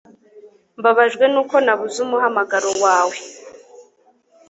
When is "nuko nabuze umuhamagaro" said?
1.33-2.69